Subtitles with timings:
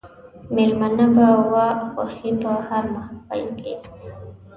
[0.55, 3.73] مېلمنه به وه خوښي په هر محل کښي